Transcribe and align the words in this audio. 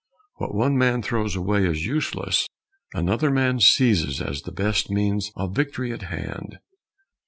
What 0.37 0.55
one 0.55 0.79
man 0.79 1.03
throws 1.03 1.35
away 1.35 1.67
as 1.67 1.85
useless, 1.85 2.47
another 2.91 3.29
man 3.29 3.59
seizes 3.59 4.19
as 4.19 4.41
the 4.41 4.51
best 4.51 4.89
means 4.89 5.31
of 5.35 5.53
victory 5.55 5.93
at 5.93 6.01
hand. 6.09 6.57